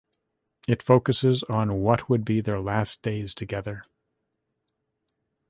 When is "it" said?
0.67-0.81